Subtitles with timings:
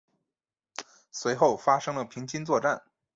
[1.11, 2.81] 随后发生了平津作战。